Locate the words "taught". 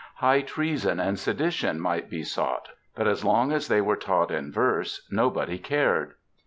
3.95-4.31